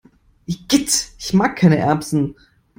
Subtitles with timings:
[0.47, 2.35] Igitt, ich mag keine Erbsen!